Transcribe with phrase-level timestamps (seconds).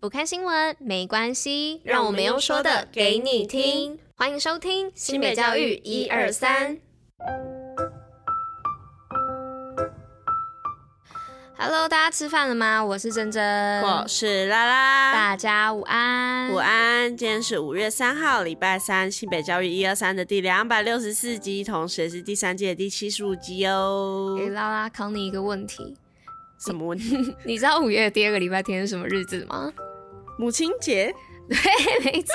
[0.00, 3.98] 不看新闻没关系，让我们用说的给你听。
[4.14, 6.78] 欢迎收听新北教育一二三。
[11.56, 12.84] Hello，大家吃饭了吗？
[12.84, 17.16] 我是珍珍，我是拉拉，大家午安，午安。
[17.16, 24.36] 今天是五月三号，礼拜三，新北教育一二三的第两百六十四集，同时也是第三季的第七十五集哦。
[24.38, 25.96] 给拉拉考你一个问题，
[26.64, 27.16] 什么问题？
[27.16, 29.72] 你，你知道五月的第二个礼拜天是什么日子吗？
[30.38, 31.12] 母亲节。
[31.48, 31.56] 对，
[32.12, 32.34] 没错。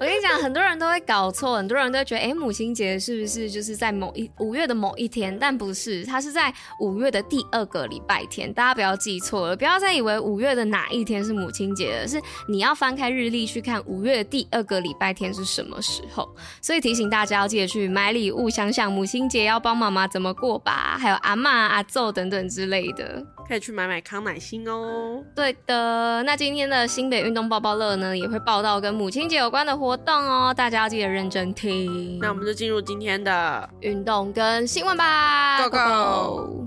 [0.00, 5.36] 我跟你讲，很多人都会搞错，很多人都会觉得，哎，母亲节是不是就是在某一五月的某一天？
[5.38, 8.52] 但不是，它是在五月的第二个礼拜天。
[8.52, 16.28] 大家不要记错了，不要再以为五月的哪一天是母亲节了，是你要翻开日历去看五月的第二个礼拜天是什么时候。
[16.60, 23.24] 所以提醒大家要记得去买礼物，想想母亲节要帮妈妈怎么过吧，还有阿妈、阿祖等等之类的。
[23.46, 25.24] 可以去买买康乃馨哦。
[25.34, 32.18] 对的，那今天的新北运动包包乐呢，也会报道跟母亲节有关的活动哦，大家要记得认真听。
[32.18, 36.66] 那我们就进入今天的运动跟新闻吧，Go Go！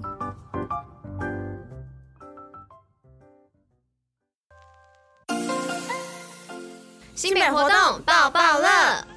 [7.16, 9.11] 新北活动爆爆乐。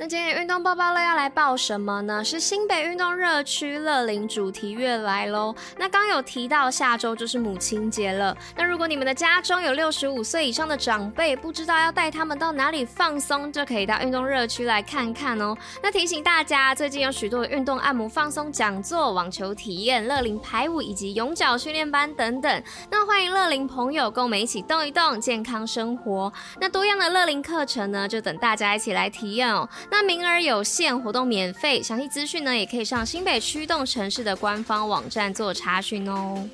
[0.00, 2.22] 那今天运动报报乐要来报什么呢？
[2.24, 5.52] 是新北运动热区乐龄主题月来喽。
[5.76, 8.36] 那刚有提到下周就是母亲节了。
[8.56, 15.52] 那如果你们的家中有六十五岁以上的长辈，不知道要带他们到哪里放松，就可以到运动热区来看看哦。
[15.82, 22.62] 那提醒大家，最近有许多的运动按摩放松讲座、网球体验、乐龄排舞以及泳脚训练班等等。
[22.88, 26.32] 那欢迎乐龄朋友跟我们一起动一动，健康生活。
[26.60, 29.68] 那多样的乐龄课程呢，就等大家一起来体验哦。
[29.90, 36.48] 那名额有限，活动免费，详细资讯呢也可以上新北驱动城市的官方网站做查询哦。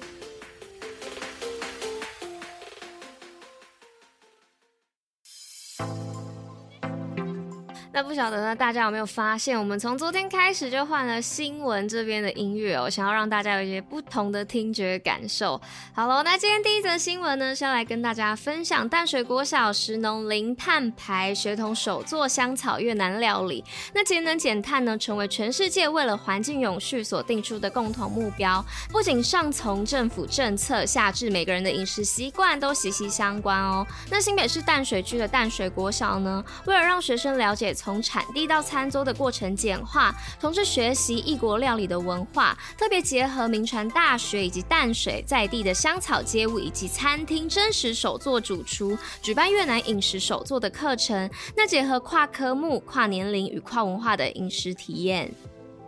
[8.14, 15.60] 不晓得呢，大家有没有发现，我们从昨天开始就换了新闻这边的音乐哦，想要让大家有一些不同的听觉感受。
[15.92, 23.64] 好了，那今天第一则新闻呢，是要来跟大家分享淡水国小食农零碳排学童手作香草越南料理。
[23.92, 33.84] 那节能减碳呢，成为全世界为了环境永续所定出的共同目标，不仅上从政府政策，下至每个人的饮食习惯都息息相关哦。
[34.08, 37.74] 那新北市淡水区的淡水国小呢，为了让学生了解。
[37.74, 51.28] 从产地到餐桌的过程简化，同时学习异国料理的文化，特别结合名传大学以及淡水在地的香草街舞以及餐厅真实手作主厨，举办越南饮食手作的课程。
[51.56, 55.32] 那结合跨科目、跨年龄与跨文化的饮食体验。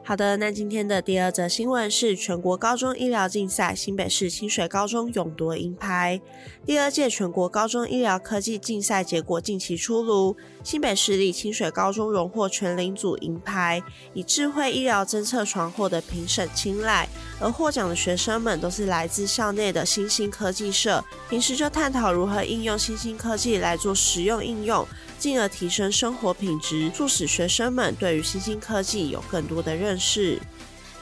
[0.08, 6.20] 好的，那今天的第二则新闻是全国高中医疗竞赛，新北市清水高中勇夺银牌。
[6.64, 13.82] 第二届全国高中医疗科技竞赛结果近期出炉，新北市立清水高中荣获全龄组银牌，
[14.14, 17.08] 以智慧医疗侦测床获得评审青睐。
[17.40, 24.86] 而获奖的学生们都是来自校内的新兴科技社，平时就探讨如何应用新兴科技来做实用应用。
[25.18, 30.40] 进而提升生活品质，促使学生们对于新兴科技有更多的认识。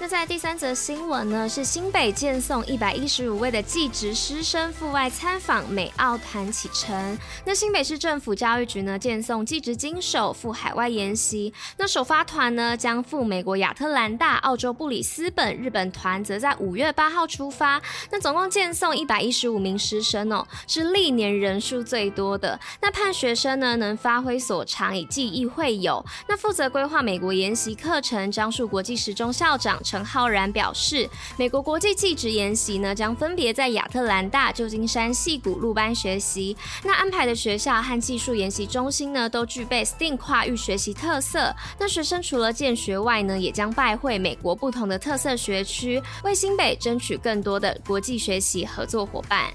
[0.01, 7.17] 那在第三则新闻呢，是新北健送一百一十五位的技职师生赴外参访美澳团启程。
[7.47, 11.55] 那新北市政府教育局呢，健送技职金手赴海外研习。
[11.79, 17.81] 那首发团呢，将赴美国亚特兰大、澳洲布里斯本，日本团则在五月八号出发。
[18.11, 22.59] 那总共健送一百一十五名师生哦，是历年人数最多的。
[22.83, 26.05] 那盼学生呢，能发挥所长，以技艺会友。
[26.29, 29.81] 那负责规划美国研习课程，樟树国际时钟校长。
[29.85, 36.57] 陈浩然表示，美国国际技职研习呢，将分别在亚特兰大、旧金山、矽谷入班学习。
[36.83, 41.55] 那安排的学校和技术研习中心呢，都具备 STEAM 跨域学习特色。
[41.79, 49.53] 那学生除了建学外呢，也将拜会美国不同的特色学区，为新北争取更多的国际学习合作伙伴。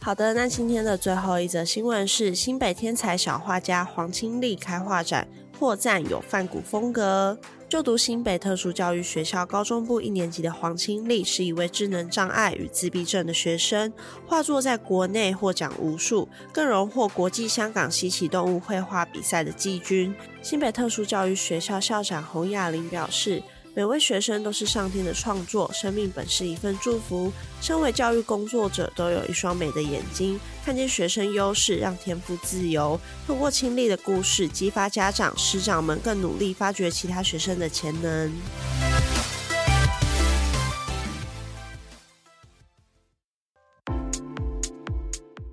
[0.00, 5.26] 好的，那今天的最后一则新闻是新北天才小画家黄清丽开画展，
[5.58, 7.36] 获赞有泛古风格。
[7.68, 13.92] 就读新北特殊教育学校高中部一年级的黄清丽是一位智能障碍与自闭症的学生，
[14.24, 20.14] 画作在国内获奖无数，更荣获国际香港稀奇动物绘画比赛的季军。
[20.42, 23.42] 新北特殊教育学校校长洪雅玲表示。
[23.76, 27.30] 每位学生都是上天的创作，生命本是一份祝福。
[27.60, 32.98] 身为教育工作者，都有一双美的眼睛，看见学生优势，让天赋自由。
[33.26, 38.32] 通过亲历的故事，激发家长、师长们更努力，发掘其他学生的潜能。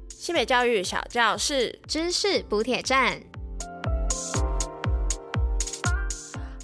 [0.07, 3.21] 西北北教育小教室，知识补铁站。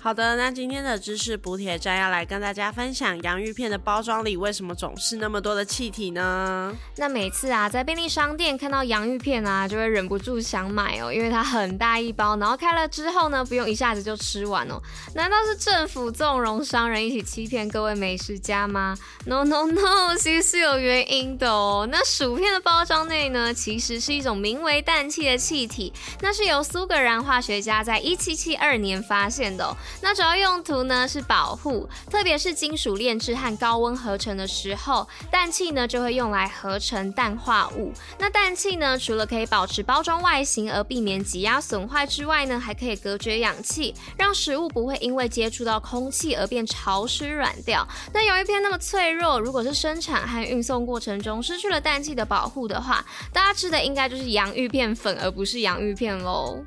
[0.01, 6.73] 好的，那今天的知识补铁站要来跟大家分享洋芋片的包装里为什么总是那么多的气体呢？
[6.95, 14.81] 那每次啊，在便利商店看到洋芋片啊，就会忍不住想买哦，因为它很大一包，然后开了之后呢，不用一下子就吃完哦。
[15.15, 21.85] 难道是政府纵容商人一起欺骗各位美食家吗？No No No，其实是有原因的哦。
[21.91, 25.91] 那薯片的包装内呢，其实是一种名为氮气的气体，
[26.21, 29.75] 那是由苏格兰化学家在一七七二年发现的。
[30.01, 37.91] 那主要用途呢是保护，特别是金属炼制和高温合成的时候，氮气呢就会用来合成氮化物。
[38.17, 47.87] 那氮气呢，除了可以保持包装外形而避免挤压损坏之外呢，还可以隔绝氧气，让食物不会因为接触到空气而变潮湿软掉。
[48.13, 53.03] 那洋芋片那么脆弱，如果是生产和运送过程中失去了氮气的保护的话，
[53.33, 56.63] 大家吃的应该就是洋芋片粉，而不是洋芋片喽。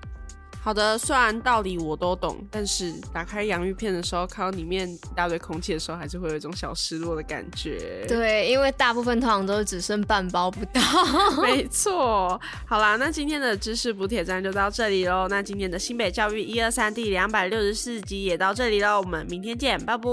[0.64, 8.04] 好的，虽然道理我都懂，但是打开洋芋片的时候，看到里面一大堆空气的时候，还是会有一种小失落的感觉。
[8.06, 10.80] 对，因为大部分通常都是只剩半包不到。
[11.42, 12.40] 没错。
[12.64, 15.26] 好啦，那今天的知识补铁站就到这里喽。
[15.28, 19.00] 那今天的新北教育一二三第两百六十四集也到这里喽。
[19.00, 20.04] 我们明天见，拜拜。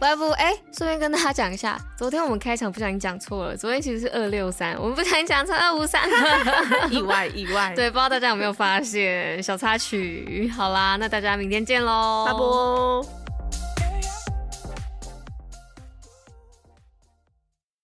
[0.00, 0.26] 拜拜。
[0.32, 6.88] 哎，顺便跟大家讲一下，昨天我们开场不小心讲错了，昨天其实是二六三，我们不小心讲成二五三了。
[6.90, 7.72] 意外，意外。
[7.76, 10.50] 对，不知道大家有没有发现小曲。
[10.56, 13.25] 好啦，那大家明天见喽，拜拜。